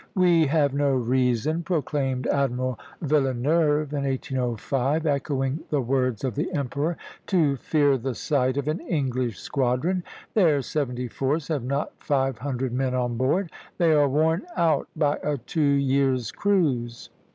"We 0.15 0.47
have 0.47 0.73
no 0.73 0.95
reason," 0.95 1.61
proclaimed 1.61 2.25
Admiral 2.25 2.79
Villeneuve 3.03 3.93
in 3.93 4.03
1805, 4.05 5.05
echoing 5.05 5.59
the 5.69 5.79
words 5.79 6.23
of 6.23 6.33
the 6.33 6.51
emperor, 6.53 6.97
"to 7.27 7.55
fear 7.57 7.99
the 7.99 8.15
sight 8.15 8.57
of 8.57 8.67
an 8.67 8.79
English 8.79 9.37
squadron. 9.37 10.03
Their 10.33 10.63
seventy 10.63 11.07
fours 11.07 11.49
have 11.49 11.63
not 11.63 11.91
five 11.99 12.39
hundred 12.39 12.73
men 12.73 12.95
on 12.95 13.15
board; 13.15 13.51
they 13.77 13.91
are 13.93 14.09
worn 14.09 14.41
out 14.57 14.87
by 14.95 15.19
a 15.21 15.37
two 15.37 15.61
years' 15.61 16.31
cruise." 16.31 17.11